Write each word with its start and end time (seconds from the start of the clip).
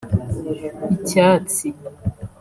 icyatsi 0.95 1.67